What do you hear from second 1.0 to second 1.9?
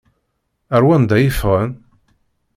i ffɣen?